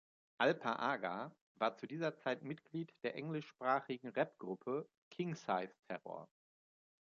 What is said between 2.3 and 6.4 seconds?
Mitglied der englisch-sprachigen Rapgruppe King Size Terror.